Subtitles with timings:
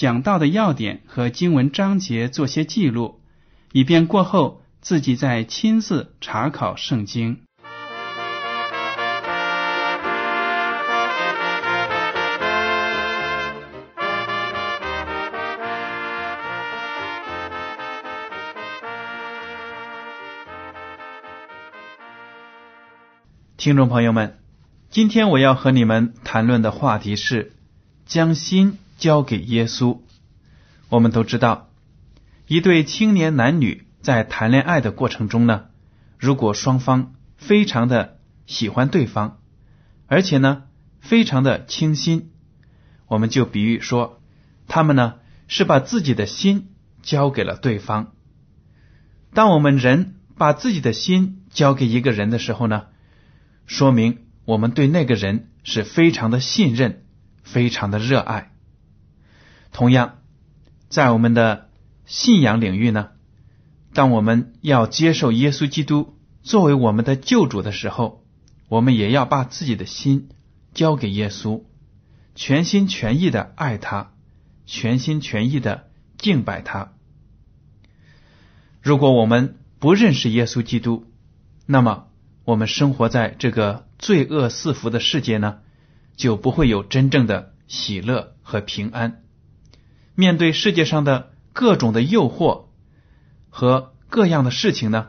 [0.00, 3.20] 讲到的要点和经文章节做些记录，
[3.70, 7.42] 以便过后自己再亲自查考圣经。
[23.58, 24.38] 听众朋友们，
[24.88, 27.52] 今天我要和你们谈论的话题是
[28.06, 29.98] 将心交给耶稣。
[30.88, 31.70] 我们都知道，
[32.46, 35.64] 一对青年男女在谈恋爱的过程中呢，
[36.18, 39.38] 如果双方非常的喜欢对方，
[40.06, 40.64] 而且呢
[41.00, 42.30] 非常的倾心，
[43.08, 44.20] 我们就比喻说，
[44.68, 45.14] 他们呢
[45.48, 46.68] 是把自己的心
[47.02, 48.12] 交给了对方。
[49.32, 52.86] 当我们人把自己的心交给一个人的时候呢？
[53.66, 57.04] 说明我们对那个人是非常的信任，
[57.44, 58.49] 非常的热爱。
[59.72, 60.18] 同样，
[60.88, 61.68] 在我们的
[62.06, 63.10] 信仰领域呢，
[63.92, 68.24] 当我们要接受耶稣基督作为我们的救主的时候，
[68.68, 70.28] 我们也要把自己的心
[70.74, 71.62] 交给耶稣，
[72.34, 74.12] 全心全意的爱他，
[74.66, 76.92] 全心全意的敬拜他。
[78.80, 81.06] 如果我们不认识耶稣基督，
[81.66, 82.06] 那么。
[82.42, 85.58] 我们生活在这个罪恶四伏的世界呢，
[86.16, 89.22] 就不会有真正的喜乐和平安。
[90.20, 92.66] 面对世界上的各种的诱惑
[93.48, 95.08] 和各样的事情呢，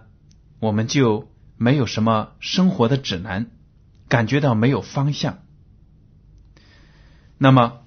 [0.59, 3.51] 我们就没有什么生活的指南，
[4.07, 5.39] 感觉到没有方向。
[7.37, 7.81] 那么，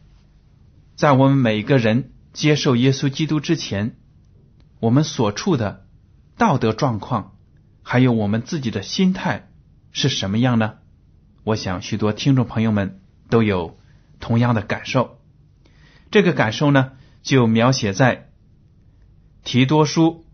[0.96, 3.96] 在我们每个人接受耶稣基督之前，
[4.78, 5.86] 我们所处的
[6.36, 7.32] 道德状况。
[7.86, 9.48] 还有我们自己的心态
[9.92, 10.74] 是什么样呢？
[11.42, 13.78] 我想许多听众朋友们都有
[14.20, 15.18] 同样的感受。
[16.10, 16.92] 这个感受呢，
[17.24, 18.30] 就描写在
[19.44, 20.26] 提多书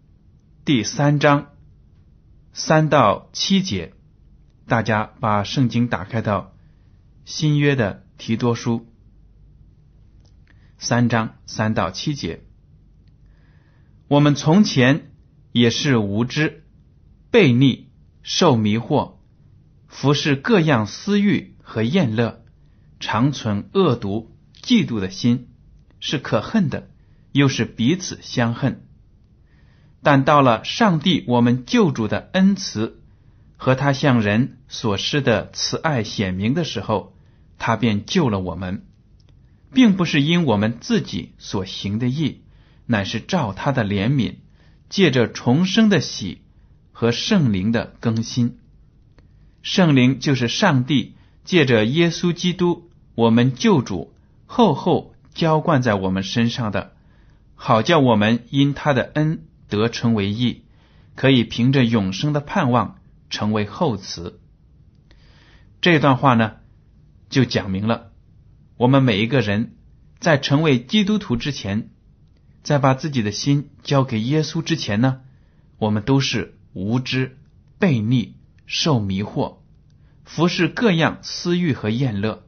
[0.65, 1.53] 第三章
[2.53, 3.95] 三到七节。
[4.67, 6.53] 大家把圣经打开到
[7.25, 8.87] 新约的提多书
[10.79, 12.43] 三章三到七节。
[14.09, 15.13] 我们从前
[15.53, 16.65] 也是无知。
[17.31, 17.89] 悖逆、
[18.25, 19.13] 受迷惑、
[19.87, 22.45] 服侍各样私欲和厌乐，
[22.99, 25.50] 常存恶毒、嫉妒的心，
[26.01, 26.89] 是可恨的，
[27.31, 28.83] 又是彼此相恨。
[30.03, 33.01] 但到了上帝我们救主的恩慈
[33.57, 37.15] 和他向人所施的慈爱显明的时候，
[37.59, 38.85] 他便救了我们，
[39.73, 42.41] 并不是因我们自己所行的义，
[42.87, 44.37] 乃是照他的怜悯，
[44.89, 46.41] 借着重生的喜。
[46.93, 48.59] 和圣灵的更新，
[49.63, 51.15] 圣灵就是上帝
[51.47, 54.13] 借着耶稣基督，我们救主
[54.45, 56.93] 厚厚浇灌在我们身上的，
[57.55, 60.65] 好叫我们因他的恩得成为义，
[61.15, 62.99] 可以凭着永生的盼望
[63.29, 64.35] 成为后嗣。
[65.81, 66.57] 这段话呢，
[67.29, 68.13] 就讲明了
[68.77, 69.77] 我们每一个人
[70.19, 71.91] 在成为基督徒之前，
[72.63, 75.21] 在把自己的心交给耶稣之前呢，
[75.79, 76.57] 我们都是。
[76.73, 77.37] 无知、
[77.81, 79.57] 悖逆、受迷惑、
[80.23, 82.45] 服侍各样私欲和厌乐，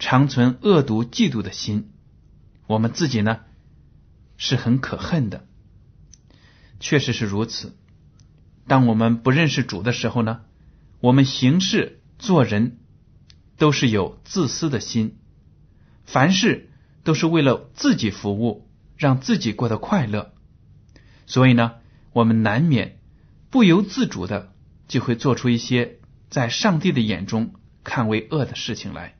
[0.00, 1.92] 常存恶毒、嫉妒的心。
[2.66, 3.42] 我们自己呢，
[4.36, 5.46] 是很可恨的。
[6.80, 7.76] 确实是如此。
[8.66, 10.40] 当我们不认识主的时候呢，
[10.98, 12.80] 我们行事做人
[13.56, 15.18] 都是有自私的心，
[16.04, 16.70] 凡事
[17.04, 20.34] 都是为了自己服务，让自己过得快乐。
[21.26, 21.74] 所以呢。
[22.12, 22.98] 我们难免
[23.50, 24.52] 不由自主的
[24.88, 27.54] 就会做出一些在上帝的眼中
[27.84, 29.14] 看为恶的事情来，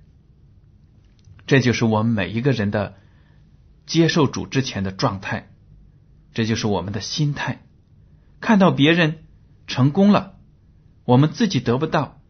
[1.47, 2.97] 这就是我们每一个人的
[3.87, 5.51] 接受主之前的状态，
[6.33, 7.63] 这就是我们的心态。
[8.41, 9.25] 看到别人
[9.67, 10.39] 成功了，
[11.05, 12.21] 我们自己得不到，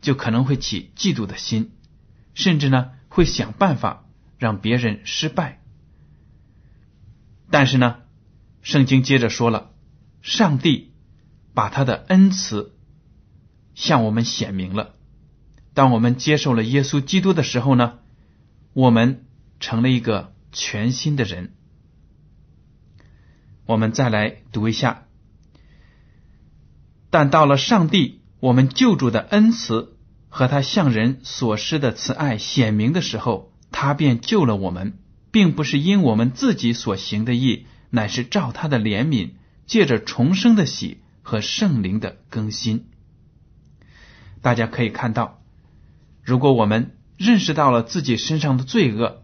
[0.00, 1.72] 就可能会起嫉妒的心，
[2.34, 4.06] 甚至呢会想办法
[4.38, 5.60] 让别人失败。
[7.50, 7.96] 但是呢，
[8.62, 9.72] 圣经接着说了，
[10.22, 10.92] 上帝
[11.52, 12.76] 把他的恩慈
[13.74, 14.94] 向我们显明了。
[15.74, 17.98] 当我们接受了耶稣基督的时候呢，
[18.72, 19.24] 我们
[19.58, 21.54] 成了一个全新的人。
[23.66, 25.06] 我们再来读一下。
[27.10, 29.96] 但到了上帝我们救主的恩慈
[30.28, 34.98] 和他向人所施的慈爱显明的时候，他便救了我们，
[35.32, 39.32] 并不是因我们自己所行的义，乃是照他的怜悯，
[39.66, 42.86] 借着重生的喜和圣灵的更新。
[44.40, 45.42] 大家可以看到，
[46.22, 49.22] 如果我们认识到了自己身上的罪恶，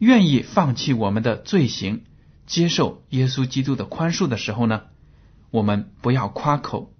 [0.00, 2.02] 愿意放弃我们的罪行，
[2.44, 4.86] 接受耶稣基督的宽恕的时候呢，
[5.52, 6.92] 我们不要夸口。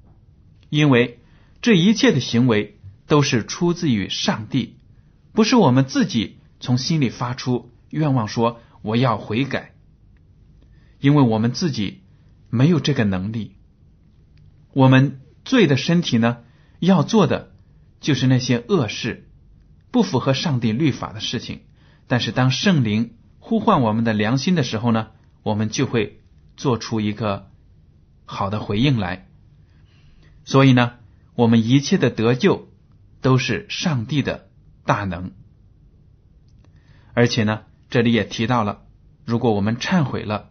[0.68, 1.18] 因为
[1.62, 2.78] 这一切的行为
[3.08, 4.76] 都是出自于上帝，
[5.32, 9.74] 不是我们自己从心里发出愿望说我要悔改，
[11.00, 12.02] 因为我们自己
[12.50, 13.56] 没有这个能力。
[14.74, 16.44] 我们罪的身体呢，
[16.78, 17.50] 要做的
[18.00, 19.28] 就是那些恶事，
[19.90, 21.60] 不符合上帝律法的事情。
[22.06, 25.08] 但是当圣灵呼唤我们的良心的时候呢，
[25.42, 26.20] 我们就会
[26.56, 27.50] 做出一个
[28.24, 29.28] 好的回应来。
[30.44, 30.94] 所以呢，
[31.34, 32.68] 我们一切的得救
[33.20, 34.48] 都是上帝的
[34.84, 35.32] 大能，
[37.14, 38.82] 而且呢，这里也提到了，
[39.24, 40.50] 如果我们忏悔了，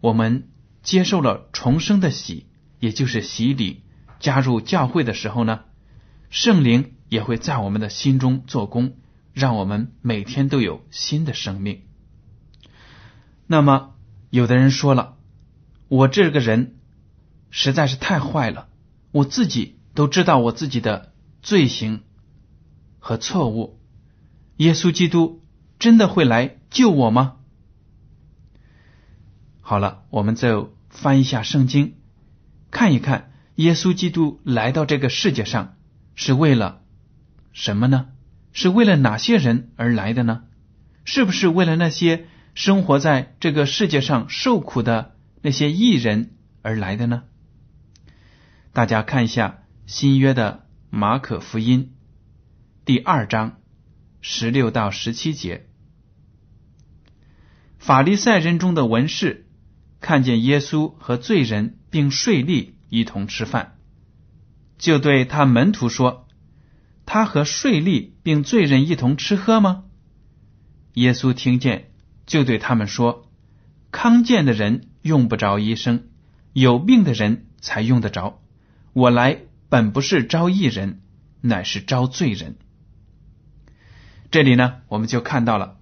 [0.00, 0.48] 我们
[0.82, 2.46] 接受了重生的喜，
[2.78, 3.82] 也就是洗礼，
[4.20, 5.60] 加入教会的时候呢，
[6.30, 8.96] 圣灵也会在我们的心中做工，
[9.34, 11.82] 让我们每天都有新的生命。
[13.46, 13.96] 那么，
[14.30, 15.18] 有的人说了，
[15.88, 16.78] 我这个人
[17.50, 18.70] 实在是太坏了。
[19.10, 21.12] 我自己都知道我自己的
[21.42, 22.00] 罪行
[22.98, 23.78] 和错误，
[24.56, 25.42] 耶稣基督
[25.78, 27.36] 真的会来救我吗？
[29.60, 31.96] 好了，我们就翻一下圣经，
[32.70, 35.76] 看一看耶稣基督来到这个世界上
[36.14, 36.80] 是为了
[37.52, 38.08] 什么呢？
[38.52, 40.44] 是为了哪些人而来的呢？
[41.04, 47.24] 是不是为了那些生活在这个世界上受苦的那些异人而来的呢？
[48.72, 51.94] 大家看一下新约的马可福音
[52.84, 53.60] 第二章
[54.20, 55.66] 十六到十七节，
[57.78, 59.46] 法利赛人中的文士
[60.00, 63.76] 看见耶稣和罪人并税吏一同吃饭，
[64.78, 66.28] 就对他门徒说
[67.06, 69.84] ：“他和税吏并罪人一同吃喝吗？”
[70.94, 71.90] 耶稣听见，
[72.26, 73.30] 就对他们说
[73.90, 76.04] ：“康健的人用不着医生，
[76.52, 78.40] 有病的人才用得着。”
[78.94, 79.38] 我来
[79.70, 81.00] 本不是招义人，
[81.40, 82.56] 乃是招罪人。
[84.30, 85.78] 这里呢，我们就看到了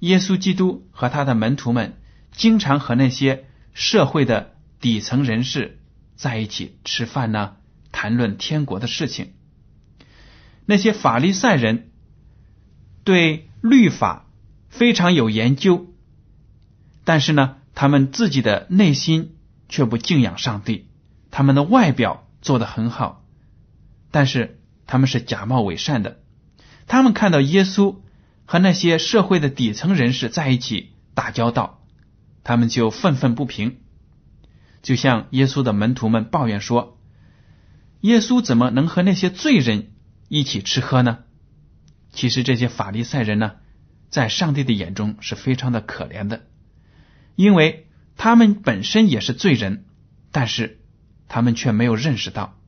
[0.00, 1.98] 耶稣基督和他的门徒们
[2.30, 5.80] 经常和那些社会的底层人士
[6.14, 7.56] 在一起吃饭呢，
[7.90, 9.32] 谈论天国的事情。
[10.66, 11.90] 那些法利赛人
[13.04, 14.26] 对律法
[14.68, 15.86] 非常有研究，
[17.04, 19.36] 但是呢，他们自己的内心
[19.68, 20.86] 却不敬仰上帝，
[21.30, 22.26] 他们的外表。
[22.44, 23.24] 做的很好，
[24.10, 26.18] 但是他们是假冒伪善的。
[26.88, 27.98] 他们看到耶稣
[28.46, 31.84] 和那些社会的底层人士在一起打交道，
[32.42, 33.76] 他们就愤愤不平，
[34.82, 36.98] 就像耶稣的门徒们抱怨说
[38.02, 39.91] ：“耶稣怎么能和那些罪人
[40.40, 41.18] 一起吃喝呢？”
[42.12, 43.56] 其实这些法利赛人呢，
[44.08, 46.46] 在上帝的眼中是非常的可怜的，
[47.36, 47.86] 因为
[48.16, 49.84] 他们本身也是罪人，
[50.30, 50.78] 但是。
[51.34, 52.58] 他们却没有认识到，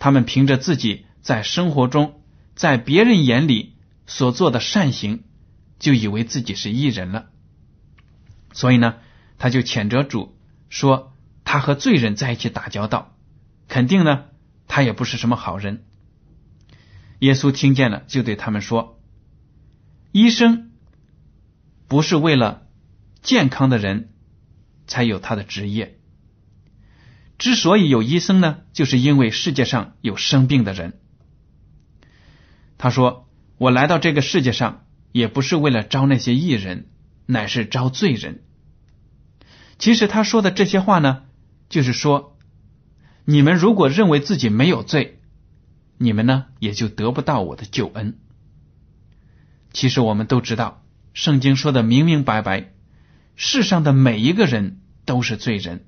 [0.00, 2.20] 他们凭着自己在生活中，
[2.56, 3.76] 在别人眼里
[4.08, 5.22] 所做的善行，
[5.78, 7.26] 就以为自己是异人了。
[8.52, 8.96] 所以呢，
[9.38, 10.36] 他就谴责主
[10.70, 13.16] 说：“他和罪人在一起打交道，
[13.68, 14.24] 肯定呢，
[14.66, 15.84] 他也不是什么好人。”
[17.20, 19.00] 耶稣听见了，就对他们说
[20.12, 20.72] ：“医生
[21.88, 22.66] 不是为了
[23.22, 24.12] 健康的人
[24.86, 25.98] 才有他的职业。”
[27.38, 30.98] 之所以有医生呢，就是因为世界上有生病的人。
[32.78, 36.88] 他说：“我来到这个世界上，也不是为了招那些异人，
[37.26, 38.42] 乃是招罪人。”
[39.78, 41.24] 其实他说的这些话呢，
[41.68, 42.38] 就是说，
[43.26, 45.15] 你们如果认为自己没有罪，
[45.98, 48.18] 你们呢也就得不到我的救恩。
[49.72, 52.72] 其实我们都知道，圣经说的明明白白，
[53.34, 55.84] 世上的每一个人都是罪人。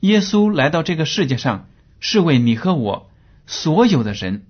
[0.00, 1.68] 耶稣来到这个世界上，
[2.00, 3.10] 是为你和我
[3.46, 4.46] 所有的人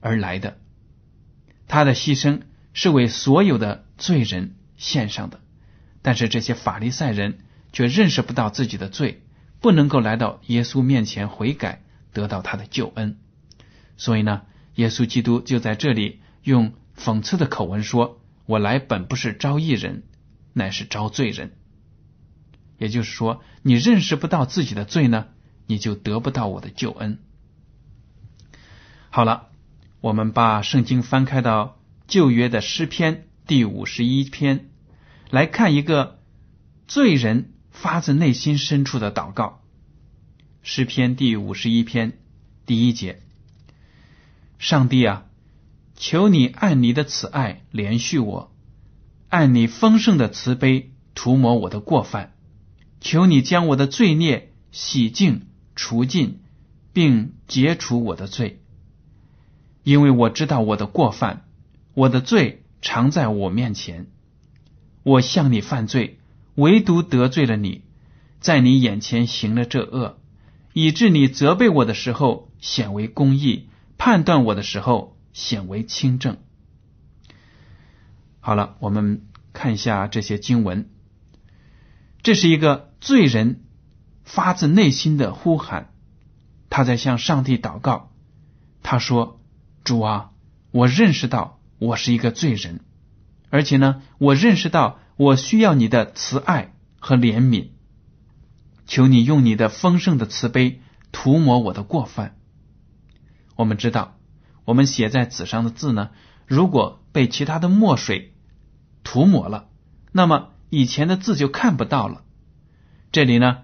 [0.00, 0.58] 而来的。
[1.68, 2.42] 他的牺牲
[2.72, 5.40] 是为所有的罪人献上的。
[6.02, 7.38] 但是这些法利赛人
[7.72, 9.22] 却认识不到自己的罪，
[9.60, 13.18] 不能够来到耶稣面前悔改，得到他的救恩。
[13.96, 14.42] 所以呢，
[14.74, 18.20] 耶稣基督就在这里用讽刺的口吻说。
[18.48, 20.04] 我来本不是招义人，
[20.52, 21.56] 乃是招罪人。
[22.78, 25.26] 也就是说，你认识不到自己的罪呢，
[25.66, 27.18] 你就得不到我的救恩。
[29.10, 29.48] 好了，
[30.00, 34.70] 我们把圣经翻开到旧约的诗篇第五十一篇，
[35.28, 36.20] 来看一个
[36.86, 39.60] 罪人发自内心深处的祷告。
[40.62, 42.18] 诗篇第五十一篇
[42.64, 43.22] 第一节：
[44.58, 45.26] 上帝啊！
[45.96, 48.52] 求你按你的慈爱连续我，
[49.28, 52.34] 按你丰盛的慈悲涂抹我的过犯。
[53.00, 56.40] 求你将我的罪孽洗净除尽，
[56.92, 58.60] 并解除我的罪，
[59.84, 61.44] 因为我知道我的过犯，
[61.94, 64.06] 我的罪常在我面前。
[65.02, 66.18] 我向你犯罪，
[66.56, 67.82] 唯独得罪了你，
[68.40, 70.18] 在你眼前行了这恶，
[70.72, 75.14] 以致你责备我的时候显为公义，判断我的时候。
[75.36, 76.38] 显为轻正。
[78.40, 80.88] 好了，我们看一下这些经文。
[82.22, 83.66] 这是一个罪人
[84.24, 85.92] 发自内心的呼喊，
[86.70, 88.14] 他在向上帝祷告。
[88.82, 89.42] 他说
[89.84, 90.30] ：“主啊，
[90.70, 92.80] 我认识到我是一个罪人，
[93.50, 97.72] 而且呢，我认识到我需要你的慈爱和怜悯。
[98.86, 100.80] 求你用你的丰盛的慈悲
[101.12, 102.35] 涂抹我的过犯。”
[103.56, 104.16] 我们知道。
[104.64, 106.10] 我们写在纸上的字呢，
[106.46, 108.34] 如果被其他的墨水
[109.04, 109.68] 涂抹了，
[110.10, 112.24] 那么以前的字就看不到了。
[113.12, 113.58] 这里呢，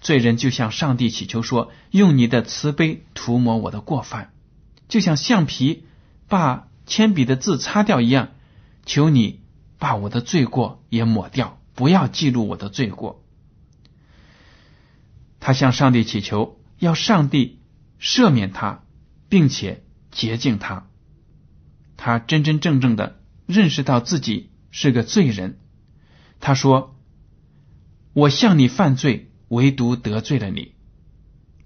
[0.00, 4.32] 罪人就向上帝祈求说：“用你的慈悲涂抹我的过犯，
[4.88, 5.84] 就像橡皮
[6.26, 8.30] 把铅笔的字擦掉一样，
[8.86, 9.42] 求你
[9.78, 13.22] 把我的罪过也抹掉，不要记录我的罪过。”
[15.38, 17.60] 他向上帝祈求，要上帝
[18.00, 18.82] 赦免他，
[19.28, 19.84] 并且。
[20.10, 20.88] 洁净他，
[21.98, 25.60] 他真真正正的认识到自己是个罪人。
[26.40, 26.98] 他说
[28.14, 30.72] ：“我向你犯罪，唯独得罪了你，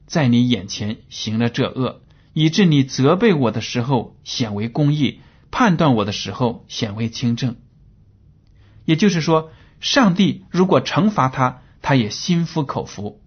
[0.07, 2.03] 在你眼前行了这恶，
[2.35, 5.21] 以致你责备我的时候显为公义，
[5.53, 7.57] 判断我的时候显为清正。”
[8.85, 13.23] 也就是说，上帝如果惩罚他，他也心服口服，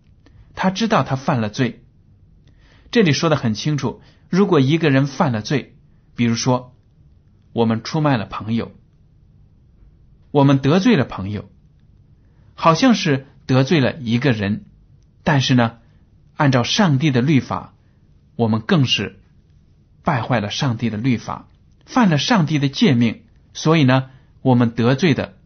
[0.55, 1.85] 他知道他犯了罪。
[2.91, 4.01] 这里说的很清楚。
[4.35, 5.77] 如果一个人犯了罪，
[6.17, 6.75] 比如说
[7.53, 8.73] 我们出卖了朋友，
[10.29, 11.49] 我们得罪了朋友，
[12.53, 14.65] 好像是得罪了一个人，
[15.23, 15.77] 但是呢，
[16.35, 17.75] 按照上帝的律法，
[18.35, 19.21] 我们更是
[20.03, 21.47] 败坏了上帝的律法，
[21.85, 23.23] 犯了上帝的诫命，
[23.53, 24.09] 所以呢，
[24.41, 25.37] 我们得罪的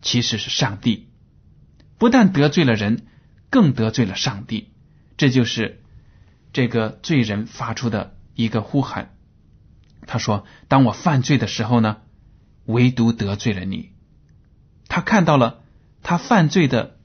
[0.00, 1.10] 其实是上帝，
[1.98, 3.04] 不但得罪了人，
[3.50, 4.70] 更得罪了上帝。
[5.18, 5.82] 这就是
[6.54, 8.14] 这个罪人发出的。
[8.38, 9.16] 一个呼喊，
[10.06, 11.96] 他说：“当我犯罪的时候呢，
[12.66, 13.90] 唯独得罪了你。”
[14.86, 15.64] 他看到了
[16.04, 17.00] 他犯罪的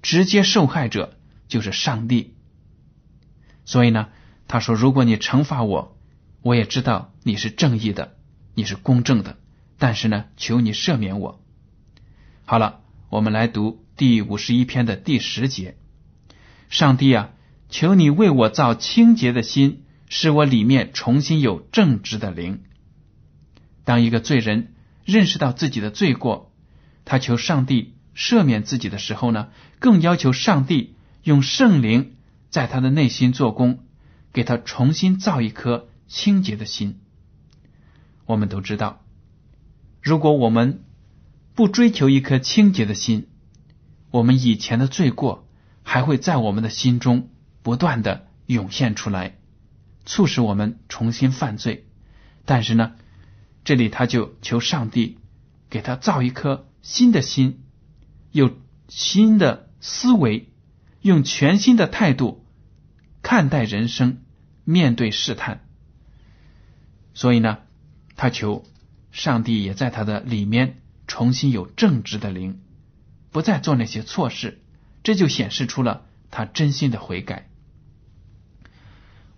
[0.00, 2.36] 直接受害者就是上帝，
[3.64, 4.10] 所以呢，
[4.46, 5.98] 他说：“如果你惩罚我，
[6.40, 8.14] 我也知道你是正义的，
[8.54, 9.38] 你是公正的，
[9.78, 11.42] 但是呢，求你赦免我。”
[12.46, 15.76] 好了，我们来读第五十一篇的第十节
[16.70, 17.30] ：“上帝啊，
[17.68, 19.82] 求你为我造清洁的心。”
[20.18, 22.62] 使我里面重新有正直的灵。
[23.84, 24.72] 当一个罪人
[25.04, 26.54] 认识到自己的罪过，
[27.04, 32.14] 他求上帝赦免自己的时候呢，更要求上帝用圣灵
[32.48, 33.80] 在他的内心做工，
[34.32, 36.98] 给他重新造一颗清洁的心。
[38.24, 39.04] 我们都知道，
[40.00, 40.82] 如果我们
[41.54, 43.28] 不追求一颗清洁的心，
[44.10, 45.46] 我们以前的罪过
[45.82, 47.28] 还会在我们的心中
[47.62, 49.36] 不断的涌现出来。
[50.06, 51.84] 促使我们重新犯罪，
[52.44, 52.94] 但是呢，
[53.64, 55.18] 这里他就求上帝
[55.68, 57.64] 给他造一颗新的心，
[58.30, 58.56] 有
[58.88, 60.48] 新的思维，
[61.00, 62.46] 用全新的态度
[63.20, 64.22] 看待人生，
[64.64, 65.66] 面对试探。
[67.12, 67.58] 所以呢，
[68.14, 68.64] 他求
[69.10, 72.60] 上帝也在他的里面重新有正直的灵，
[73.32, 74.62] 不再做那些错事，
[75.02, 77.48] 这就显示出了他真心的悔改。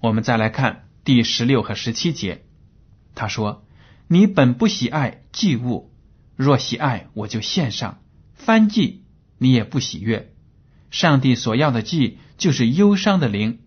[0.00, 2.44] 我们再来看第十六和十七节，
[3.14, 3.66] 他说
[4.06, 5.92] ：“你本不喜爱祭物，
[6.36, 7.98] 若喜爱，我就献上；
[8.34, 9.02] 翻祭，
[9.38, 10.32] 你也不喜悦。
[10.90, 13.58] 上帝所要的祭，就是忧伤的灵。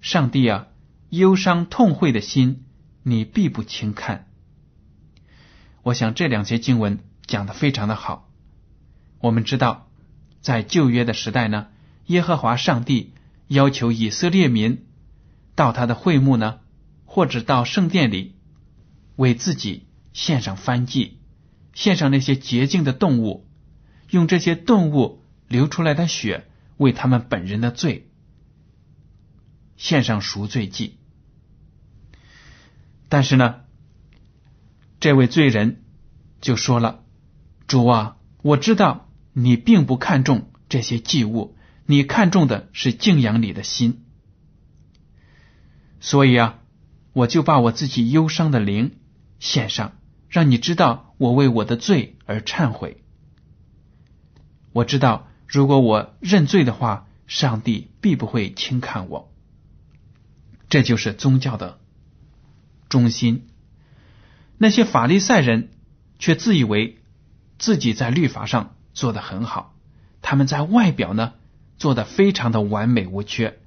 [0.00, 0.68] 上帝啊，
[1.08, 2.64] 忧伤痛悔的心，
[3.02, 4.28] 你必不轻看。
[5.82, 8.28] 我想这两节经文讲的非常的好。
[9.20, 9.88] 我们知道，
[10.42, 11.68] 在旧约的时代呢，
[12.06, 13.14] 耶和华上帝
[13.46, 14.86] 要求以色列民
[15.58, 16.60] 到他的会幕呢，
[17.04, 18.36] 或者到圣殿里，
[19.16, 21.18] 为自己献上燔祭，
[21.74, 23.48] 献上那些洁净的动物，
[24.08, 26.46] 用这些动物流出来的血
[26.76, 28.08] 为他们本人的罪
[29.76, 30.96] 献上赎罪祭。
[33.08, 33.62] 但是呢，
[35.00, 35.82] 这位罪人
[36.40, 37.02] 就说了
[37.66, 44.04] ：“主啊，我知道。”你并不看重这些祭物，你看重的是敬仰你的心。
[46.00, 46.58] 所以啊，
[47.12, 48.96] 我就把我自己忧伤的灵
[49.38, 49.92] 献上，
[50.28, 53.02] 让你知道我为我的罪而忏悔。
[54.72, 59.32] 我知道，如果我认罪的话，上帝必不会轻看我。
[60.68, 61.78] 这就是宗教的
[62.88, 63.48] 中心。
[64.56, 65.70] 那些法利赛人
[66.18, 66.98] 却自以为
[67.58, 68.74] 自己在律法上。
[68.94, 69.76] 做的很好，
[70.22, 71.34] 他们在外表呢
[71.76, 73.60] 做的非常的完美无缺，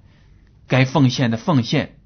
[0.67, 1.99] 该奉献的奉献，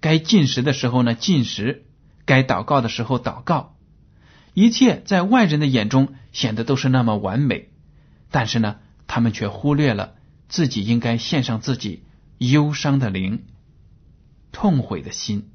[0.00, 1.86] 该进食的时候呢进食，
[2.24, 3.76] 该祷告的时候祷告，
[4.54, 7.68] 一切在外人的眼中显得都是那么完美，
[8.30, 10.14] 但是呢，他们却忽略了
[10.48, 12.04] 自己应该献上自己
[12.38, 13.44] 忧伤的灵、
[14.52, 15.50] 痛悔的心。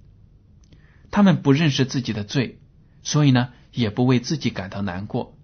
[1.12, 2.60] 他们不认识自己的罪，
[3.02, 5.38] 所以呢，也不为自己感到难过。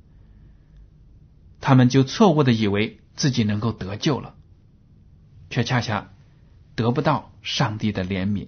[1.60, 4.36] 他们就错误的以为自己能够得救了，
[5.50, 6.12] 却恰恰
[6.76, 8.48] 得不到上帝的怜悯。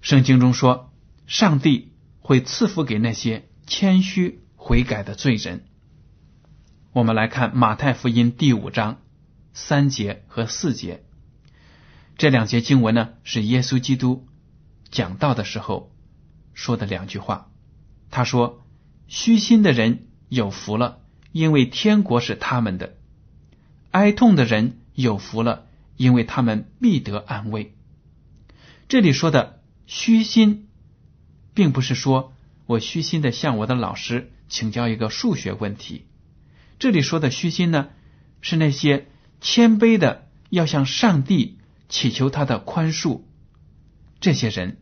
[0.00, 0.92] 圣经中说，
[1.26, 5.64] 上帝会赐福给那些谦虚悔改的罪人。
[6.92, 9.00] 我们来看马太福音第五章
[9.52, 11.04] 三节和四节，
[12.16, 14.26] 这两节经文呢是耶稣基督
[14.90, 15.92] 讲道的时候
[16.54, 17.50] 说的两句话。
[18.10, 18.62] 他说
[19.08, 21.00] ：“虚心的人。”有福了，
[21.32, 22.90] 因为天国是他们的；
[23.90, 27.74] 哀痛的人有福了，因为他们必得安慰。
[28.86, 29.59] 这里说的
[29.92, 30.68] 虚心，
[31.52, 32.32] 并不是说
[32.66, 36.06] 我虚心的向我的老师请教一个数学问题。
[36.78, 37.88] 这里说的虚心呢，
[38.40, 39.08] 是那些
[39.40, 43.22] 谦卑的要向上帝祈求他的宽恕，
[44.20, 44.78] 这些人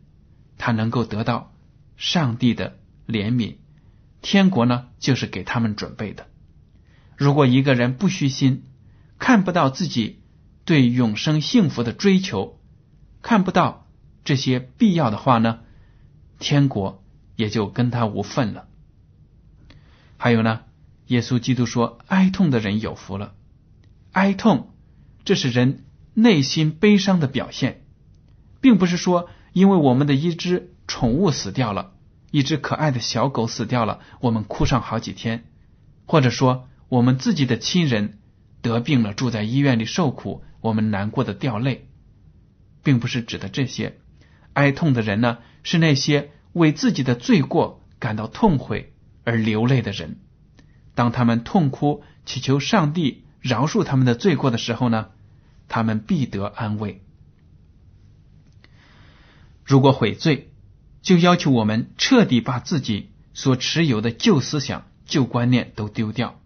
[0.59, 1.55] 他能够得到
[1.97, 3.55] 上帝的怜悯。
[4.21, 6.27] 天国呢，就是给他们准备的。
[7.17, 8.61] 如果一个人不虚心，
[9.17, 10.21] 看不到自己
[10.65, 12.59] 对永生幸福的追求，
[13.23, 13.87] 看不到
[14.29, 15.61] 这些必要的话呢，
[16.37, 17.03] 天国
[17.35, 18.67] 也就跟他无份了。
[20.17, 20.61] 还有呢，
[21.07, 23.33] 耶稣基督说：“哀痛的人有福了。”
[24.13, 24.71] 哀痛，
[25.25, 27.81] 这是人内心悲伤的表现，
[28.61, 31.93] 并不是说因为我们的一只宠物死掉了。
[32.29, 35.39] 一只可爱的小狗死掉了，我们哭上好几天；
[36.05, 38.19] 或者说，我们自己的亲人
[38.61, 41.89] 得病了，住在医院里受苦，我们难过的掉泪，
[42.83, 43.97] 并不是指的这些。
[44.59, 48.93] 哀痛的人呢，是那些为自己的罪过感到痛悔
[49.23, 50.19] 而流泪的人。
[50.95, 55.11] 当他们痛哭祈求上帝饶恕他们的罪过的时候呢，
[55.69, 57.01] 他们必得安慰。
[59.63, 60.51] 如果悔罪，
[61.01, 66.41] 就要求我们彻底把自己所持有的旧思想、旧观念都丢掉。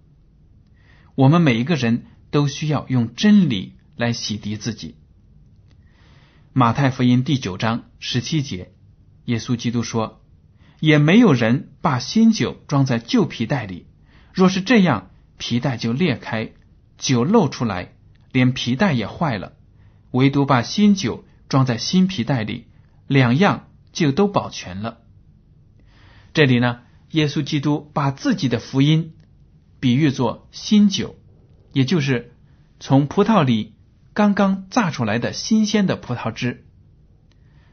[1.15, 4.97] 我们每一个人都需要用真理来洗涤自己。
[6.55, 8.73] 马太福音第九章十七节，
[9.25, 10.21] 耶稣基督说
[10.79, 13.87] ：“也没有人把新酒装在旧皮袋里，
[14.33, 16.51] 若是这样，皮袋就裂开，
[16.99, 17.95] 酒漏出来，
[18.31, 19.53] 连皮袋也坏了。
[20.11, 22.67] 唯独把新酒装在新皮袋里，
[23.07, 25.01] 两样。”就都保全了。
[26.33, 26.79] 这里呢，
[27.11, 29.13] 耶稣基督把自己的福音
[29.79, 31.15] 比喻作新酒，
[31.73, 32.33] 也就是
[32.79, 33.72] 从葡萄里
[34.13, 36.65] 刚刚榨出来的新鲜的葡萄汁。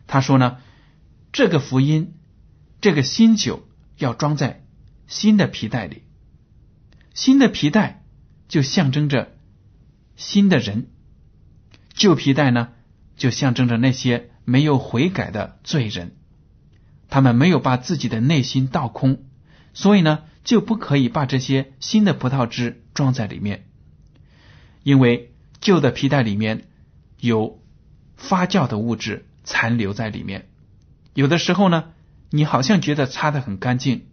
[0.06, 0.58] 他说呢，
[1.32, 2.14] 这个福音，
[2.80, 4.64] 这个新酒要装在
[5.06, 6.04] 新的皮带里，
[7.14, 8.04] 新的皮带
[8.48, 9.36] 就象征着
[10.16, 10.88] 新的人，
[11.92, 12.70] 旧皮带呢
[13.16, 14.30] 就象征着那些。
[14.46, 16.16] 没有悔改的罪人，
[17.08, 19.22] 他们没有把自己的内心倒空，
[19.74, 23.68] 所以呢，就不可以把这些新的葡萄汁装在里面，
[24.82, 25.29] 因为
[25.60, 26.68] 旧的皮带里面
[27.18, 27.62] 有
[28.16, 30.48] 发酵的物质残留在里面。
[31.14, 31.92] 有的时候呢，
[32.30, 34.06] 你好像觉得擦的很干净，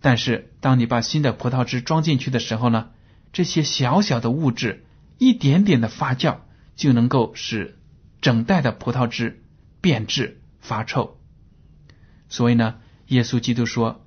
[0.00, 2.90] 但是当你把新的葡萄汁装进去的时候呢，
[3.32, 4.84] 这些小小的物质
[5.18, 6.38] 一点点的发酵，
[6.74, 7.78] 就能够使
[8.20, 9.42] 整袋的葡萄汁
[9.80, 11.18] 变质发臭。
[12.28, 14.04] 所以呢，耶稣基督说，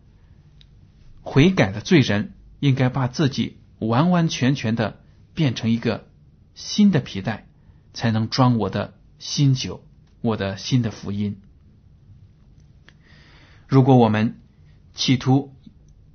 [1.22, 5.00] 悔改的罪人应该把自己完完全全的
[5.34, 6.08] 变成一个
[6.56, 7.48] 新的皮带，
[7.94, 9.84] 才能装我的新酒，
[10.22, 11.40] 我的新的福音。
[13.68, 14.40] 如果我们
[14.94, 15.54] 企图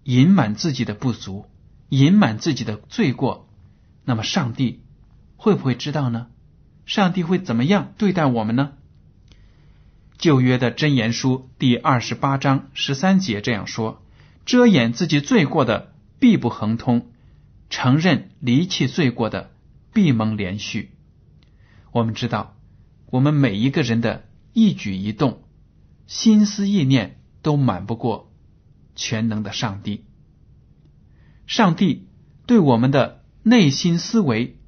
[0.02, 1.44] 隐瞒自己的不足，
[1.90, 3.48] 隐瞒自己的罪过，
[4.04, 4.82] 那么上帝
[5.36, 6.28] 会不会知道呢？
[6.86, 8.72] 上帝会怎么样对待我们呢？
[10.16, 14.02] 旧约的箴言书第二十八章十三节这样说
[14.46, 17.02] ：“遮掩自己罪过的，必不亨通；
[17.68, 19.50] 承认离弃罪过的，
[19.92, 20.92] 必蒙连续。”
[21.92, 22.56] 我们知道，
[23.06, 25.42] 我们每一个人的一举一动、
[26.06, 27.16] 心思意念。
[27.42, 28.30] 都瞒不过
[28.94, 30.04] 全能的上帝。
[31.46, 32.06] 上帝
[32.44, 34.58] 对我们的内心思维、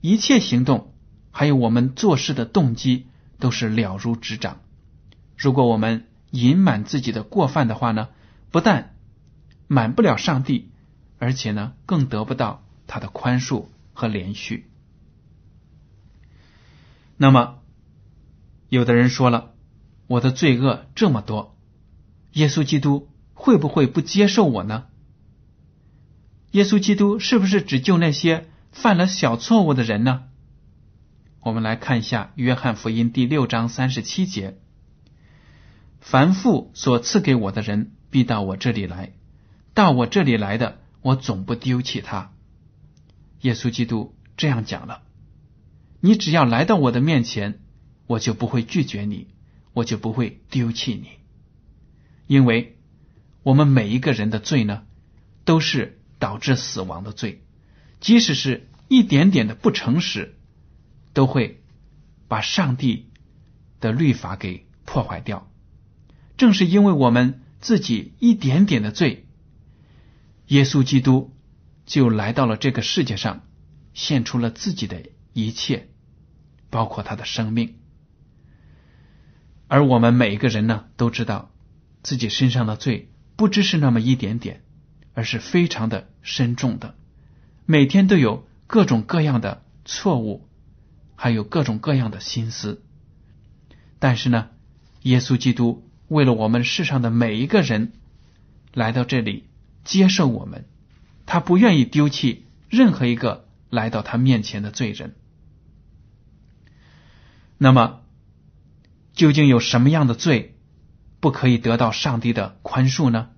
[0.00, 0.94] 一切行动，
[1.30, 3.04] 还有我们做事的动机，
[3.38, 4.60] 都是了如指掌。
[5.36, 8.08] 如果我们隐瞒自己的过犯的话呢，
[8.50, 8.94] 不但
[9.68, 10.70] 瞒不了上帝，
[11.18, 14.70] 而且呢，更得不到他的宽恕和连续。
[17.16, 17.62] 那么，
[18.68, 19.54] 有的人说了，
[20.06, 21.58] 我的罪恶这么多。
[22.32, 24.84] 耶稣基督会不会不接受我呢？
[26.50, 30.24] 耶稣基督是不是只救那些犯了小错误的人呢？
[31.40, 34.58] 我们来看一下《约翰福音》第六章三十七节
[36.00, 39.12] ：“凡父所赐给我的人，必到我这里来；
[39.72, 42.32] 到我这里来的，我总不丢弃他。”
[43.46, 45.02] 耶稣基督这样讲了
[46.02, 47.60] ：“你只要来到我的面前，
[48.08, 49.28] 我就不会拒绝你，
[49.72, 51.08] 我就不会丢弃你。”
[52.26, 52.76] 因为
[53.44, 54.82] 我们每一个人的罪呢，
[55.44, 57.44] 都是导致死亡的罪，
[58.00, 60.34] 即使是一点点的不诚实，
[61.12, 61.62] 都会
[62.26, 63.10] 把上帝
[63.78, 65.48] 的律法给破坏掉。
[66.36, 69.28] 正是因为我们自己一点点的罪，
[70.48, 71.35] 耶稣基督
[71.86, 73.46] 就来到了这个世界上，
[73.94, 75.88] 献出了自己的一切，
[76.68, 77.76] 包括他的生命。
[79.68, 81.50] 而我们每一个人呢，都知道。
[82.02, 84.62] 自己身上的罪不只是那么一点点，
[85.14, 86.94] 而是非常的深重的。
[87.64, 90.48] 每天都有各种各样的错误，
[91.16, 92.84] 还有各种各样的心思。
[93.98, 94.50] 但是呢，
[95.02, 97.92] 耶稣基督为了我们世上的每一个人
[98.72, 99.48] 来到这里
[99.82, 100.66] 接受我们，
[101.26, 105.16] 他不愿意丢弃任何一个来到他面前的罪人。
[107.58, 108.00] 那么，
[109.12, 110.54] 究竟有什么样的罪？
[111.18, 113.30] 不可以得到上帝的宽恕呢？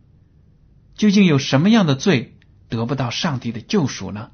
[0.95, 2.37] 究竟有什么样的罪
[2.69, 4.33] 得不到上帝的救赎呢？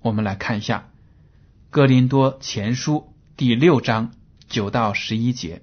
[0.00, 0.88] 我们来看一下
[1.70, 2.94] 《哥林多前书》
[3.36, 4.12] 第六章
[4.48, 5.62] 九到十一节：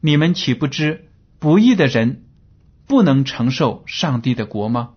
[0.00, 2.24] 你们岂不知不义的人
[2.86, 4.94] 不能承受上帝的国吗？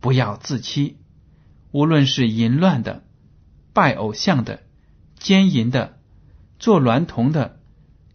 [0.00, 0.96] 不要自欺，
[1.70, 3.04] 无论是淫乱的、
[3.72, 4.62] 拜偶像的、
[5.18, 5.98] 奸淫的、
[6.58, 7.58] 做娈童的。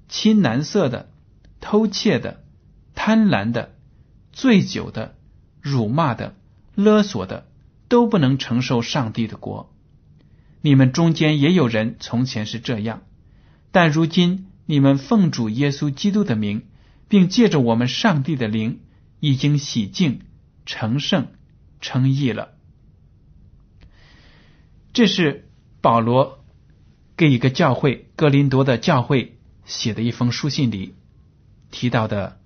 [0.08, 1.10] 青蓝色的、
[1.62, 2.44] 偷窃的、
[2.94, 3.74] 贪婪的、
[4.32, 5.16] 醉酒的、
[5.60, 6.36] 辱骂的、
[6.76, 7.48] 勒索的，
[7.88, 9.74] 都不能承受上帝的国。
[10.62, 13.02] 你们中间也有人从前是这样，
[13.72, 16.68] 但如今你们奉主耶稣基督的名，
[17.08, 18.82] 并借着我们上帝的灵，
[19.20, 20.22] 已经洗净、
[20.68, 21.30] 成圣、
[21.86, 22.54] 称义了。
[24.92, 25.48] 这是
[25.82, 26.44] 保罗
[27.16, 29.34] 给一个教会——哥林多的教会。
[29.66, 30.94] 写的一封书信里
[31.72, 32.40] 提到的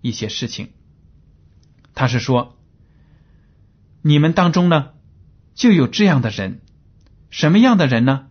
[0.00, 0.70] 一些事情，
[1.94, 2.56] 他是说，
[4.00, 4.92] 你们当中呢
[5.54, 6.62] 就有这样的人，
[7.28, 8.30] 什么样的人呢？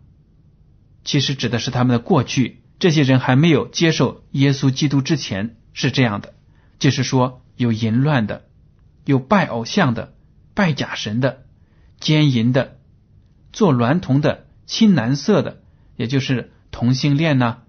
[1.03, 6.33] 其实指的是他们的过去，这些人还没有接受耶稣基督之前是这样的，
[6.79, 8.49] 就是说有淫乱的，
[9.05, 10.15] 有拜偶像的，
[10.53, 11.45] 拜假神的，
[11.99, 12.77] 奸淫的，
[13.53, 15.61] 做娈童的，亲男色的，
[15.95, 17.59] 也就是同性恋呢。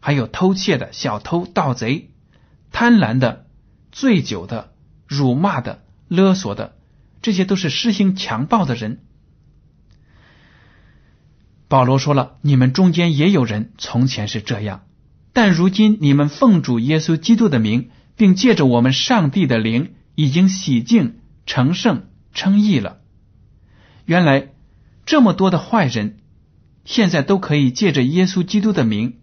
[0.00, 2.10] 还有偷窃的小偷、盗贼，
[2.70, 3.46] 贪婪的、
[3.90, 4.72] 醉酒的、
[5.06, 6.76] 辱骂的、勒索的，
[7.20, 9.00] 这些都是施行强暴的人。
[11.66, 14.86] 保罗说了：“你们中间也有人从前是这样，
[15.32, 22.06] 但如今你们奉主耶稣基督的名，并借着我们上帝的灵，已经洗净、成圣、
[22.38, 23.00] 称义了。
[24.06, 24.34] 原来
[25.04, 26.18] 这么多的坏人，
[26.84, 29.18] 现在都可以借着耶稣基督的名。”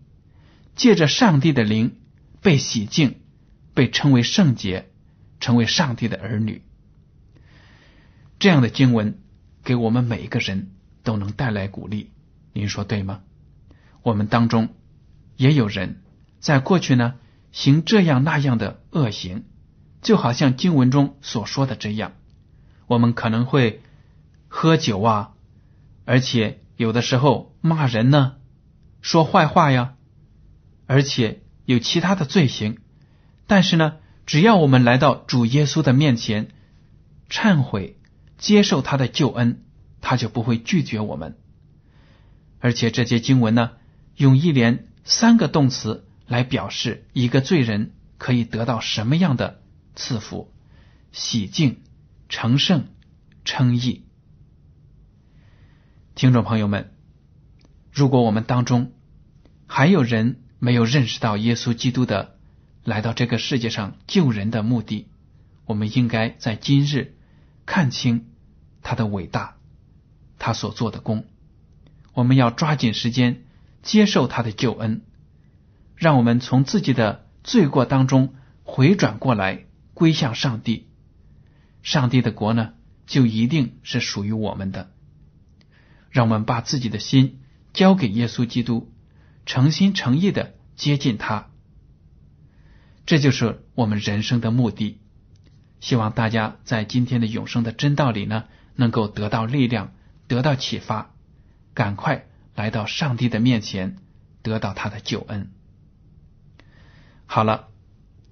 [0.75, 2.01] 借着上帝的灵
[2.41, 3.21] 被洗净，
[3.73, 4.91] 被称为圣洁，
[5.39, 6.63] 成为上帝的儿女。
[8.39, 9.19] 这样的经文
[9.63, 12.11] 给我们每一个人都能带来鼓励，
[12.51, 13.21] 您说对吗？
[14.03, 14.75] 我们当中
[15.37, 16.03] 也有人
[16.41, 17.13] 在过去呢
[17.53, 19.45] 行这样那样的恶行，
[20.01, 22.11] 就好像经文中所说的这样，
[22.87, 23.81] 我们可能会
[24.47, 25.33] 喝酒啊，
[26.05, 28.35] 而且有的时候骂人呢，
[29.01, 29.95] 说坏话呀，
[30.85, 32.77] 而且有其他的罪行。
[33.47, 36.49] 但是呢，只要我们来到主耶稣的面前
[37.29, 37.97] 忏悔。
[38.37, 39.63] 接受他的救恩，
[40.01, 41.37] 他就不会拒绝我们。
[42.59, 43.71] 而且这节经文呢，
[44.17, 49.61] 用一连三个动词来表示一个罪人可以得到什么样的
[49.95, 50.51] 赐福：
[51.13, 51.79] 洗净、
[52.35, 52.89] 成圣、
[53.45, 54.03] 称义。
[56.15, 56.91] 听众朋友们，
[57.93, 58.91] 如果我们当中
[59.67, 62.35] 还有人没有认识到耶稣基督的
[62.83, 65.07] 来到这个世界上救人的目的，
[65.63, 67.15] 我们应该在今日。
[67.65, 68.25] 看清
[68.81, 69.55] 他的伟大，
[70.37, 71.23] 他所做的功，
[72.13, 73.45] 我们要抓紧时间
[73.81, 75.03] 接受他的救恩，
[75.95, 80.89] 让我们从自己的罪过当中回转过来，归向上帝。
[81.85, 82.73] 上帝的国呢，
[83.05, 84.89] 就一定是属于我们的。
[86.09, 87.43] 让我们把自己的心
[87.73, 88.91] 交给耶稣基督，
[89.45, 91.51] 诚心诚意的接近他，
[93.05, 94.99] 这就是我们人生的目的。
[95.79, 98.45] 希望大家在今天的永生的真道里呢，
[98.75, 99.93] 能够得到力量，
[100.27, 101.11] 得到启发，
[101.75, 103.97] 赶快来到上帝的面前，
[104.41, 105.51] 得到他的救恩。
[107.27, 107.67] 好了，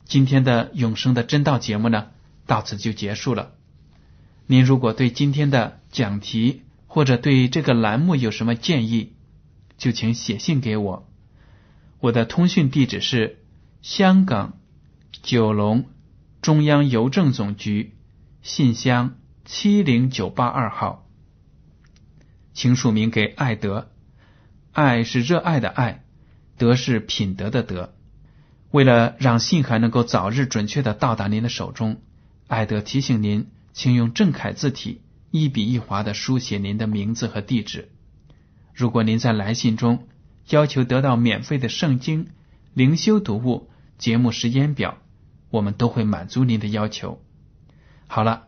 [0.05, 2.07] 今天的永生的真道节目呢，
[2.45, 3.53] 到此就结束了。
[4.45, 9.13] 您如果对今天的讲题或者对这个栏目有什么建议，
[9.77, 11.09] 就请写信给我。
[11.99, 13.39] 我的通讯地址是
[13.81, 14.57] 香港
[15.21, 15.85] 九龙。
[16.41, 17.95] 中央邮政总局
[18.41, 21.07] 信箱七零九八二号，
[22.53, 23.89] 请署名给爱德。
[24.73, 26.03] 爱是热爱的爱，
[26.57, 27.93] 德是品德的德。
[28.71, 32.01] 为了让信函能够早日准确的到达您的手中，
[32.53, 37.89] 爱德提醒您，请用正楷字体一笔一划的书写您的名字和地址。
[38.75, 40.07] 如果您在来信中
[40.49, 42.27] 要求得到免费的圣经
[42.75, 44.99] 灵修读物、节目时间表。
[45.49, 47.23] 我们都会满足您的要求。
[48.07, 48.47] 好了，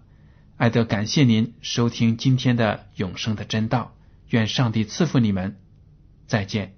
[0.57, 3.95] 艾德，感谢您收听今天的永生的真道，
[4.29, 5.57] 愿上帝赐福你们，
[6.27, 6.74] 再见。